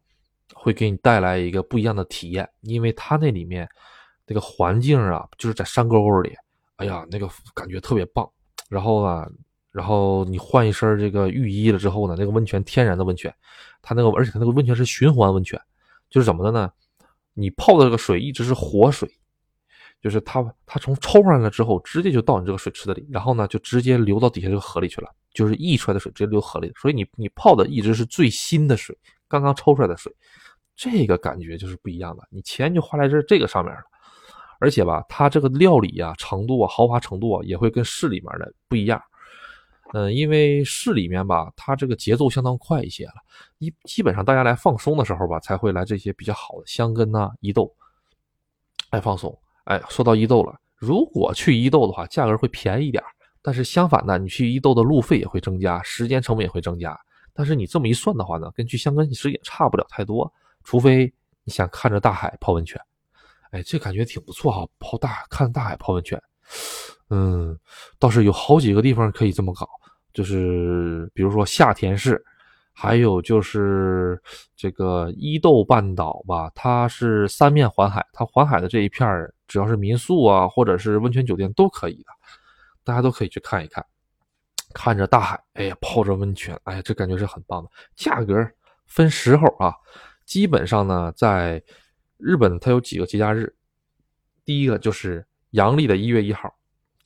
[0.54, 3.68] 会给你带来一个不一样的体验，因为它那里面
[4.26, 6.34] 那个环境啊，就是在山沟沟里，
[6.76, 8.28] 哎呀，那个感觉特别棒。
[8.68, 9.30] 然后呢，
[9.78, 13.32] 然后你换一身这个浴衣了之后呢，那个温泉天然的温泉，
[13.80, 15.56] 它那个而且它那个温泉是循环温泉，
[16.10, 16.68] 就是怎么的呢？
[17.34, 19.08] 你泡的这个水一直是活水，
[20.02, 30.12] 就是它它从抽上来了之后，直接就到你这个水池子里，然后呢就直接流到底下这个河里去了，就是溢出来的水直接流河里，所以你你泡的一直是最新的水，刚刚抽出来的水，
[30.74, 33.82] 这个感觉就是不一样的，你钱就花在这这个上面了，
[34.58, 39.00] 而且吧，它这个料理啊程度啊豪华程度啊也会跟市里面的不一样。
[39.94, 43.14] 嗯，因为市里面吧，它这个节奏相当快一些了，
[43.58, 47.74] 一基本上大家来放松的时候吧，才会来这些比较好的香根呐、伊豆，
[48.90, 49.36] 来放松。
[49.64, 53.02] 哎，说到伊豆了，如果去伊豆的话，价格会便宜一点
[53.40, 56.98] 但是相反呢，你去伊豆的路费也会增加，时间成本也会增加。
[57.32, 60.30] 但是你这么一算的话呢，跟去香根其实也差不了太多，
[60.64, 61.10] 除非
[61.44, 62.78] 你想看着大海泡温泉。
[63.52, 66.20] 哎，这感觉挺不错哈，泡大看大海泡温泉。
[67.10, 67.58] 嗯，
[67.98, 69.66] 倒是有好几个地方可以这么搞，
[70.12, 72.22] 就是比如说夏田市，
[72.72, 74.20] 还有就是
[74.54, 79.08] 这个伊豆半岛吧，它是三面环海，它环海的这一片
[79.46, 82.10] 只要是民宿啊，或者是温泉酒店都可以的，
[82.84, 83.84] 大家都可以去看一看，
[84.74, 87.70] 看着大海，哎呀，泡着温泉，哎呀，这感觉是很棒的。
[87.96, 88.34] 价格
[88.86, 89.72] 分时候啊，
[90.26, 91.62] 基本上呢，在
[92.18, 93.54] 日本它有几个节假日，
[94.44, 96.54] 第一个就是阳历的一月一号。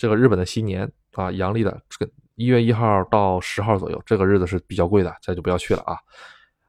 [0.02, 5.96] 这个日本的新年啊，阳历的这个一月一号到十号左右，这个日子是比较贵的，这就不要去了啊。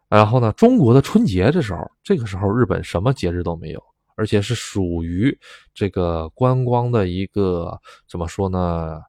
[0.08, 3.84] 然后呢，中国的春节这时候，这个时候日本什么节日都没有，
[4.16, 5.36] 而且是属于
[5.74, 7.76] 这个观光的一个
[8.08, 9.02] 怎么说呢？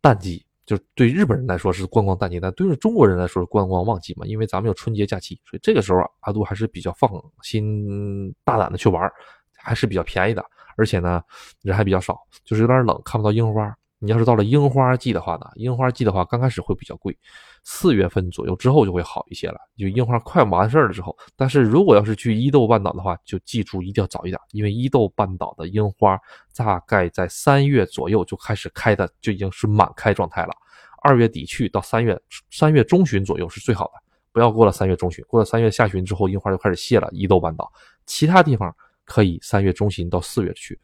[0.00, 7.10] 淡季，就对日本人来说是观光淡季，但对于中国人来说是观光旺季嘛，因为咱们有春节假期，所以这个时候阿杜还是比较放
[7.42, 9.12] 心大胆的去玩，
[9.54, 10.42] 还是比较便宜的。
[10.76, 11.22] 而且呢，
[11.62, 13.74] 人还比较少，就是有点冷，看不到樱花。
[13.98, 17.16] 你要是到了樱花季的话呢，樱花季的话刚开始会比较贵，
[17.64, 21.16] 四月份左右之后就会好一些了，就樱花快完事儿了之后。
[21.34, 26.20] 但是如果要是去伊豆半岛的话，就记住一定要早一点，因为伊豆半岛的樱花
[26.54, 30.54] 大概在三月左右就开始开的，就已经是满开状态了。
[31.02, 33.92] 二月底去到三月三月中旬左右是最好的，
[34.30, 37.08] 不要过了三月中旬，过了三月下旬之后，樱花就开始谢了。
[37.12, 37.72] 伊豆半岛
[38.04, 38.76] 其他地方。
[39.06, 40.78] 可以三月中旬到四月去，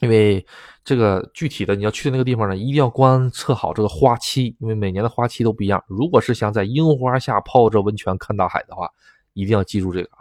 [0.00, 0.44] 因为
[0.84, 5.82] 这个具体的你要去的那个地方呢，一定要观测好这个花期，因为每年的花期都不一样。
[5.86, 8.90] 如果是想在樱花下泡着温泉看大海的话，
[9.32, 10.18] 一定要记住这个啊。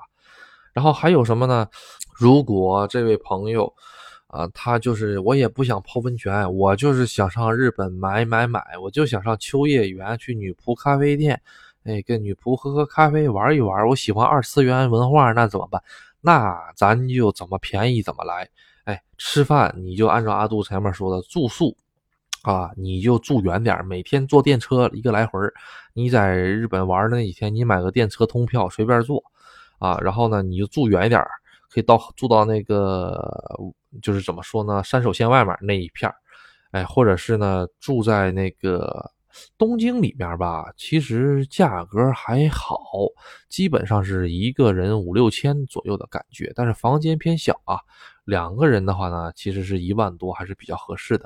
[0.73, 1.67] 然后还有什么呢？
[2.15, 3.73] 如果这位朋友
[4.27, 11.41] 啊，他就是我也不想泡温泉，我就是想上日本买买买，我就想上秋叶原去女仆咖啡店，
[11.83, 13.87] 哎，跟女仆喝喝咖啡玩一玩。
[13.87, 15.81] 我喜欢二次元文化，那怎么办？
[16.21, 18.49] 那咱就怎么便宜怎么来，
[18.85, 21.75] 哎，吃饭你就按照阿杜前面说的住宿，
[22.41, 25.39] 啊，你就住远点，每天坐电车一个来回
[25.93, 29.23] 你在日本玩那几天，你买个电车通票随便坐，
[29.79, 31.21] 啊，然后呢你就住远一点，
[31.71, 33.19] 可以到住到那个
[34.01, 36.13] 就是怎么说呢，山手线外面那一片
[36.71, 39.11] 哎，或者是呢住在那个。
[39.57, 42.79] 东京里面吧，其实价格还好，
[43.49, 47.79] 基本上是一个人五六千左右的感觉，但是房间偏小啊。
[48.25, 51.25] 两个人的话呢，其实是一万多，还是比较合适的。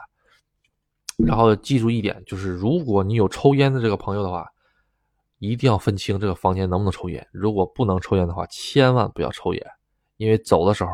[1.17, 4.47] 然后记住一点，就是如果你有抽烟的这个朋友的话，
[5.39, 7.27] 一定要分清这个房间能不能抽烟。
[7.31, 9.65] 如果不能抽烟的话，千万不要抽烟，
[10.17, 10.91] 因为走的时候，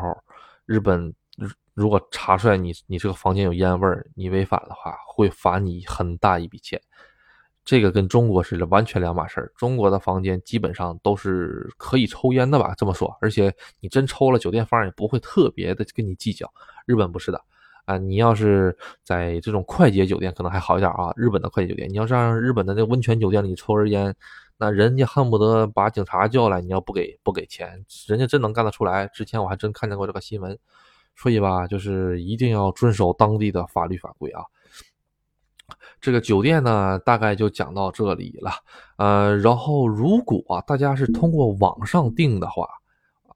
[0.64, 1.12] 日本
[1.74, 6.80] 如果查出来你你这个房间有烟味儿，你违反的话，会罚你很大一笔钱。
[7.68, 9.52] 这个跟中国是完全两码事儿。
[9.54, 12.72] 中国的房间基本上都是可以抽烟的吧？
[12.78, 16.50] 这么说，而且你真抽了，酒店方也不会特别的跟你计较。
[16.86, 17.38] 日本不是的
[17.84, 21.12] 啊，你要是在这种快捷酒店可能还好一点啊。
[21.14, 24.14] 日本的快捷酒店，你要让日本的那温泉酒店里抽根烟，
[24.56, 26.62] 那人家恨不得把警察叫来。
[26.62, 29.06] 你要不给不给钱，人家真能干得出来。
[29.08, 30.58] 之前我还真看见过这个新闻，
[31.14, 34.42] 所以吧，就是一定要遵守当地的法律法规啊。
[36.00, 38.52] 这个酒店呢，大概就讲到这里了。
[38.96, 42.68] 呃，然后如果大家是通过网上订的话，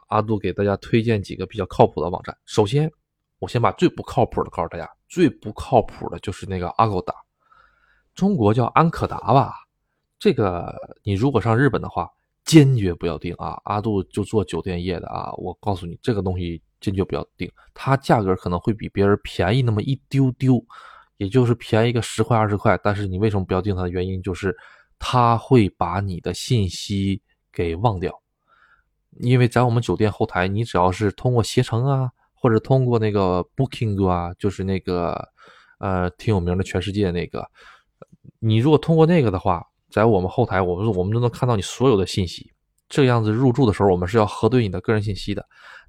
[0.08, 2.36] 阿杜给大家推荐几个比较靠谱的网站。
[2.46, 2.90] 首先，
[3.38, 7.14] 我先把最不靠谱的告诉大家，最不靠谱的就是那个阿狗达，
[8.14, 9.54] 中国叫安可达吧。
[10.18, 12.08] 这个你如果上日本的话，
[12.44, 13.60] 坚决不要订啊！
[13.64, 20.64] 阿杜就做酒店业的啊，我告诉你，这个东西坚决不要订，它价格可能会比别人便宜那么一丢丢。
[21.22, 24.56] 也就是便宜个十块二十块，但是你为什么不要订它的原因就是，
[24.98, 28.12] 他会把你的信息给忘掉，
[29.20, 35.28] 因为在我们酒店后台，你只要是通过携程啊，或者通过那个 Booking 啊，就是那个
[35.78, 37.48] 呃挺有名的全世界那个，
[38.40, 42.52] 你如果通过那个的话，在我们后台，我们我们都能看到你所有的信息。
[42.88, 45.46] 这样子入住的时候，我们是要核对你的个人信息的。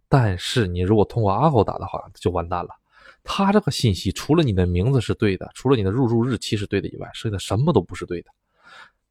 [0.08, 2.70] 但是你如果通过阿狗打的话，就完蛋了。
[3.24, 8.30] 他这个信息除了你的名字是对的，除了你的入住日期是对的以外，剩下的什么都不是对的。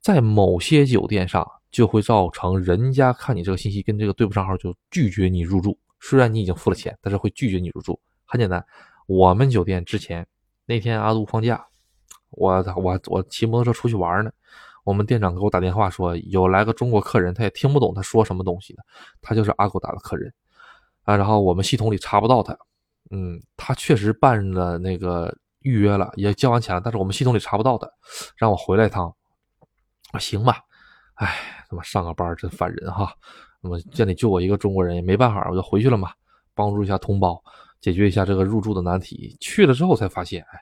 [0.00, 5.78] 在某些酒店上，就会造成人家看你这个信息跟这个对不上号，就拒绝你入住。
[6.00, 7.98] 虽然你已经付了钱，但是会拒绝你入住。
[8.24, 8.64] 很简单，
[9.06, 10.26] 我们酒店之前
[10.66, 11.64] 那天阿杜放假，
[12.30, 14.32] 我我我骑摩托车出去玩呢，
[14.84, 18.82] 我们店长给我打电话说有来个中国客人，他也听不懂他说什么东西的，
[19.20, 20.32] 他就是阿狗达的客人
[21.04, 22.58] 啊，然后我们系统里查不到他，
[23.12, 27.86] 嗯，他确实办了那个预约了，也交完钱了，但是我们系统里查不到他，
[28.36, 29.14] 让我回来一趟。
[30.12, 30.58] 啊，行吧，
[31.14, 31.38] 哎，
[31.70, 33.14] 他妈上个班真烦人哈。
[33.60, 36.10] 那么店里就我一个中国人，也没办法，我就回去了嘛，
[36.54, 37.42] 帮助一下同胞，
[37.80, 39.36] 解决一下这个入住的难题。
[39.40, 40.60] 去了之后才发现，哎，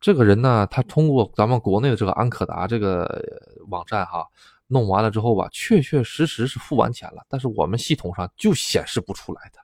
[0.00, 3.24] 这个人呢，他通过咱们国内的这个安可达这个
[3.68, 4.26] 网站哈，
[4.66, 9.63] 弄完了之后吧，确确实实是付完钱了，但是我们系统上就显示不出来的。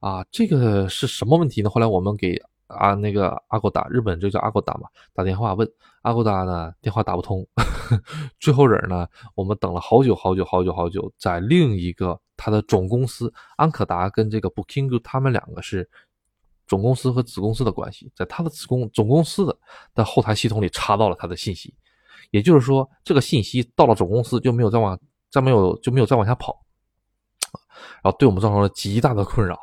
[0.00, 1.70] 啊，这个是什么问题呢？
[1.70, 2.40] 后来我们给。
[2.68, 5.70] 啊，那个阿狗达，日本这叫阿狗达嘛，打电话问
[6.02, 7.46] 阿狗达呢，电话打不通。
[8.40, 9.06] 最后人呢，
[9.36, 15.88] 我们等了好久好久好久好久，在另一个他的总公司安可达跟这个 Booking 他们两个是
[16.66, 19.56] 总公司和子公司的关系，在他的子公总公司的
[19.94, 21.72] 的后台系统里查到了他的信息，
[22.32, 24.98] 也就是说，这个信息到了总公司就没有再往
[25.30, 26.60] 再没有就没有再往下跑，
[28.02, 29.56] 然后对我们造成了极大的困扰。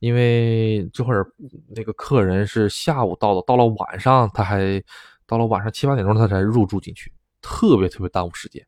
[0.00, 1.26] 因为这会儿
[1.68, 4.82] 那个客人是下午到的，到了晚上他还
[5.26, 8.66] 到了晚上七八点钟他才入住进去，特别特别耽误时间。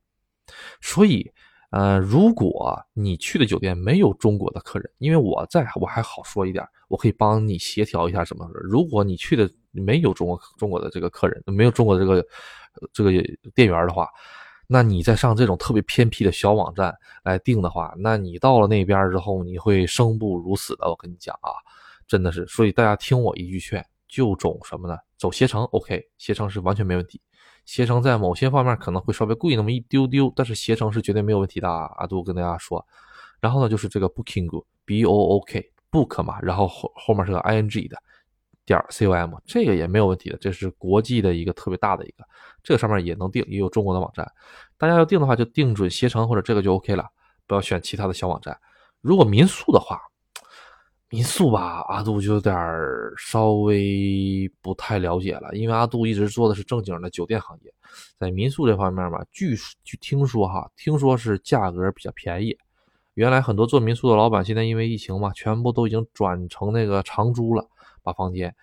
[0.80, 1.30] 所以，
[1.70, 8.48] 呃，如果你去的酒店没有中国的客人，因为我在我还好说一点，我可以帮你协调一下什么。
[8.54, 12.26] 如果你去的没有中国中国的这个客人，没有中国的这个
[12.92, 13.10] 这个
[13.54, 14.08] 店员的话。
[14.70, 20.86] 那你再上这种特别偏僻的小网站来订的话，那你到了那边之后，你会生不如死的。
[20.86, 21.50] 我跟你讲啊，
[22.06, 22.46] 真的是。
[22.46, 24.98] 所以大家听我一句劝，就走什么呢？
[25.16, 27.18] 走携程，OK，携程是完全没问题。
[27.64, 31.68] 携程在某些方面可能会稍微贵那么一丢丢，但是携程是绝对没有问题的。
[31.68, 32.86] 阿杜跟大家说。
[33.40, 37.96] 然后呢，就是这个 Booking，B O O K，Book 嘛，然后后后面是个 I N G 的。
[38.66, 42.24] 点 com 这个也没有问题的，这是国际的一个特别大的一个，
[42.62, 44.30] 这个上面也能订，也有中国的网站。
[44.76, 47.06] 大家要订的话，就订准携程或者这个就 OK 了，
[47.46, 48.58] 不要选其他的小网站。
[49.00, 50.00] 如果民宿的话，
[51.08, 52.54] 民宿吧，阿杜就有点
[53.16, 57.72] 稍微不太了解了，因为阿杜一直做的是正经的酒店行业，
[58.18, 62.56] 在民宿这方面嘛，据据听说哈，听说是价格比较便宜。
[63.14, 67.66] 原来很多做民宿的老板，现在因为疫情嘛，全部都已经转成那个长租了。
[68.00, 68.54] 把房间，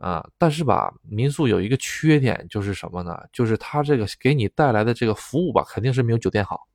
[0.00, 3.20] 啊，但是吧，民宿有一个缺点就是什么呢？
[3.34, 6.66] 就是它这个给你带来的这个服务吧，肯定是没有酒店好。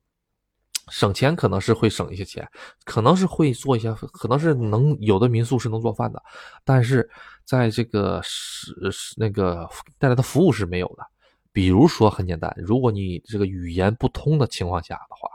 [0.90, 2.48] 省钱可能是会省一些钱，
[2.84, 6.22] 可能是会做一些，可能是能有的民宿是能做饭的，
[6.64, 7.10] 但是
[7.44, 11.04] 在这个是是那个带来的服务是没有的。
[11.50, 15.28] 比如说很简单，如果你这个语言不通的情况下的话，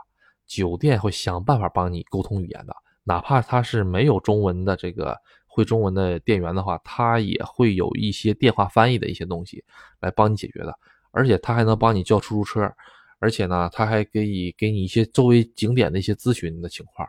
[0.46, 2.74] 酒店会想办法帮你沟通语言的，
[3.04, 5.14] 哪怕他是没有中文的这个。
[5.54, 9.62] 会中文的店员的话，他也会有一些电话翻译的一些东西
[10.00, 10.74] 来帮你解决的，
[11.10, 12.72] 而且他还能帮你叫出租车，
[13.18, 17.06] 而且呢，他还可以给你一些周围景点的一些咨询的情况。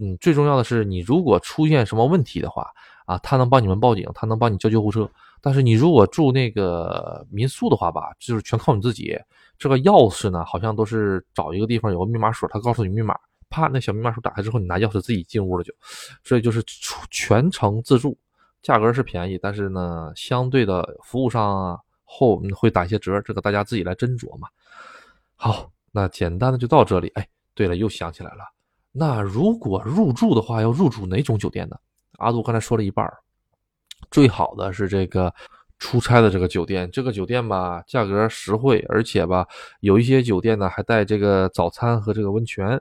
[0.00, 2.66] 嗯，最重要的是，你如果出现什么问题的话，
[3.06, 5.08] 啊，他能帮你们报警，他能帮你叫救护车。
[5.40, 9.16] 但是你如果住那个民宿的话吧，就是全靠你自己。
[9.58, 13.14] 这个钥匙呢，好像都是找一个地方有个密码锁，他告诉你密码。
[13.52, 15.72] 啪，那小密码锁打开之后，你拿钥匙自己进屋了就，
[16.24, 16.64] 所以就是
[17.10, 18.16] 全程自助，
[18.62, 24.48] 价格是便宜，但是呢，相对的服务上后会打一些折，这个大家自己来斟酌嘛。
[25.36, 27.08] 好，那简单的就到这里。
[27.14, 28.44] 哎，对了，又想起来了，
[28.90, 31.76] 那如果入住的话，要入住哪种酒店呢？
[32.18, 33.06] 阿杜刚才说了一半，
[34.10, 35.32] 最好的是这个。
[35.82, 39.44] 出差的这个酒店，这个酒店吧，价格实惠，而且吧，
[39.80, 42.80] 有一些酒店呢还带这个早餐和这个温泉，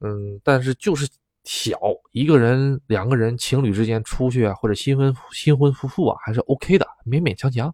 [0.00, 1.06] 嗯，但是就是
[1.44, 1.78] 小，
[2.10, 7.72] 一个人、两个人、情侣之间出去啊，或者新婚新婚夫妇啊，还是 OK 的，勉勉强强。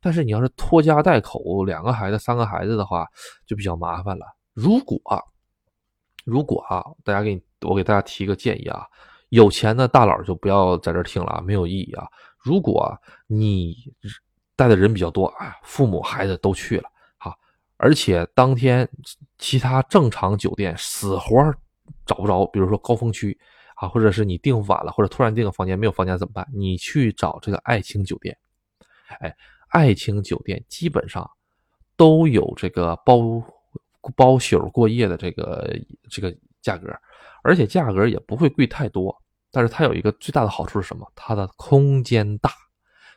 [0.00, 3.06] 但是你要是拖家带口，两个孩子、三个孩子的话，
[3.46, 4.26] 就比较麻烦了。
[4.54, 5.00] 如果
[6.24, 8.84] 如果啊，大家给你，我给大家提个建议啊，
[9.28, 12.08] 有钱的大佬就不要在这儿听了，没有意义啊。
[12.46, 13.74] 如果你
[14.54, 16.88] 带的人比较多啊，父母孩子都去了，
[17.18, 17.34] 好，
[17.76, 18.88] 而且当天
[19.36, 21.52] 其他正常酒店死活
[22.06, 23.36] 找不着，比如说高峰区
[23.74, 26.46] 啊，或者是你订晚了，或者突然订个房间没有房间怎么办？
[26.54, 28.38] 你去找这个爱情酒店，
[29.18, 29.36] 哎，
[29.70, 31.28] 爱情酒店基本上
[31.96, 33.42] 都有这个包
[34.14, 35.76] 包宿过夜的这个
[36.08, 36.32] 这个
[36.62, 36.88] 价格，
[37.42, 39.20] 而且价格也不会贵太多。
[39.56, 41.10] 但是它有一个最大的好处是什么？
[41.14, 42.50] 它的空间大，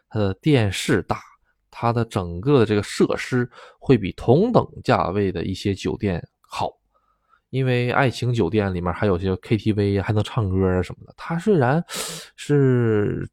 [0.09, 1.19] 它的电视大，
[1.69, 6.71] 它的整个的这个设施会比同等价位的一些酒店好。
[7.49, 11.13] 因为爱情酒店里面还有些 KTV，还能唱歌啊什么的。
[11.17, 11.83] 它虽然
[12.37, 13.29] 是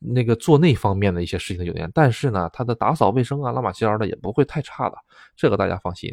[0.00, 4.96] 那个做那方面的一些事情的酒店，但是呢，它的打扫卫生啊、拉马仙的也不会太差的，
[5.36, 6.10] 这个大家放心。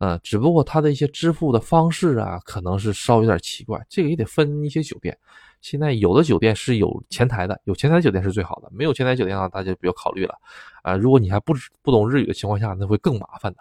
[0.00, 5.16] 呃，只不过它的一些支付的方式啊，可能是稍微有点奇怪，这个也得分一些酒店。
[5.60, 8.70] 现在有的酒店是有前台的，有前台酒店是最好的。
[8.72, 10.34] 没有前台酒店的话，大家就不要考虑了。
[10.82, 11.52] 啊，如果你还不
[11.82, 13.58] 不懂日语的情况下，那会更麻烦的。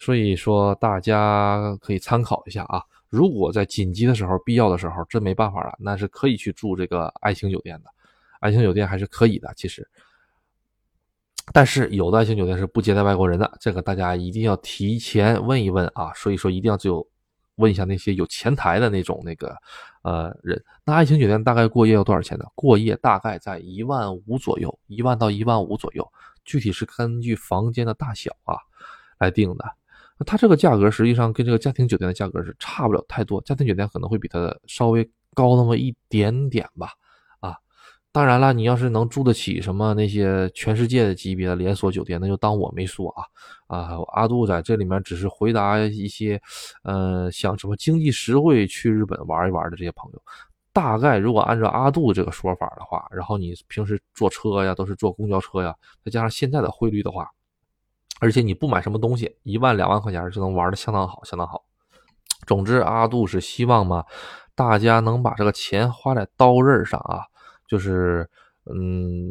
[0.00, 2.82] 所以说，大家可以参考一下啊。
[3.08, 7.90] 如果在紧急的时候、必要的时候，真没办法了，那是可以去住这个爱情酒店的。
[8.40, 9.88] 爱情酒店还是可以的，其实。
[11.52, 16.12] 但是有的爱情酒店是不接待外国人的，这个大家一定要提前问一问啊。
[16.14, 17.06] 所以说，一定要只有
[17.58, 19.56] 问一下那些有前台的那种那个
[20.02, 20.60] 呃人。
[20.84, 22.44] 那爱情酒店大概过夜要多少钱呢？
[22.54, 26.10] 过夜大概在一万五左右，一万到一万五左右，
[26.44, 28.56] 具体是根据房间的大小啊
[29.18, 29.64] 来定的。
[30.18, 36.92] 那它这个价格实际上跟这个家庭酒店的价格是差不了太多，家庭酒店可能会比它稍微高那么一点点吧。
[38.10, 43.22] 当然了，你要是能住得起什么那些全世界的级别的连锁酒店，那就当我没说啊。
[43.66, 46.40] 啊，阿杜在这里面只是回答一些，
[46.82, 50.22] 呃，想什么经济实惠去日本玩一玩的这些朋友。
[50.72, 57.28] 大概如果按照阿杜这个说法的话，然后你平时坐车呀都是坐公交车呀，再加上现在的汇率的话。
[58.20, 61.64] 而且你不买什么东西，一万两万块钱就能玩的相当好，相当好。
[62.46, 64.04] 总之，阿杜是希望嘛，
[64.54, 67.26] 大家能把这个钱花在刀刃上啊，
[67.68, 68.28] 就是
[68.64, 69.30] 嗯，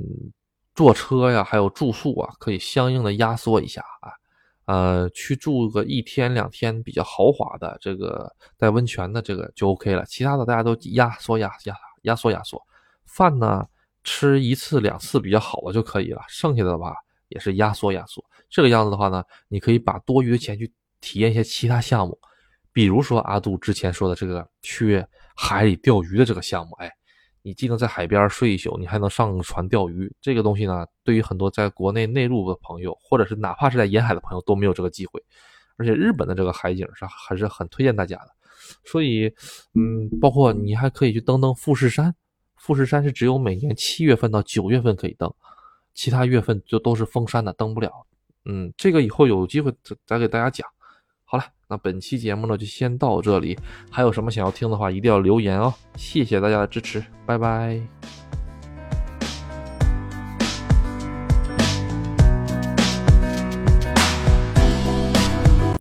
[0.73, 4.13] 坐车呀，还有住宿啊，可以相应的压缩一下啊，
[4.65, 12.61] 呃，去住个一天两天比较豪华的这个带温泉的这个就 OK 了，其他的大家都压缩压压压缩压缩。
[13.05, 13.65] 饭呢，
[14.03, 16.93] 吃一次两次比较好的就可以了，剩下的吧
[17.29, 18.23] 也是压缩压缩。
[18.49, 20.71] 这个样子的话呢，你可以把多余的钱去
[21.01, 22.17] 体验一些其他项目，
[22.71, 26.75] 比如说阿杜之前说的这个去海里钓鱼的这个项目。
[26.75, 26.91] 哎，
[27.47, 30.13] 你既能在海边睡一宿，你还能上船钓鱼。
[30.19, 35.23] 这个东西呢，对于很多在国内内陆的朋友，或者是哪怕是在沿海的朋友都没有这个机会。
[35.77, 38.27] 而且日本的这个海景是还是很推荐大家的。
[38.83, 39.33] 所以，
[39.75, 42.13] 嗯，包括你还可以去登登富士山。
[42.57, 45.33] 富士山是只有每年七月份到九月份可以登，
[45.93, 48.05] 其他月份就都是封山的，登不了。
[48.43, 50.67] 嗯，这个以后有机会再再给大家讲。
[51.29, 53.59] 好了，那本期节目呢就先到这里。
[53.91, 55.73] 还有什么想要听的话，一定要留言哦。
[55.97, 57.81] 谢谢大家的支持，拜拜。